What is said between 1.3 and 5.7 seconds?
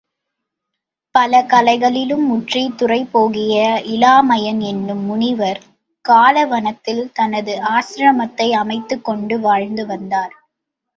கலைகளிலும் முற்றித் துறைபோகிய இலாமயன் என்னும் முனிவர்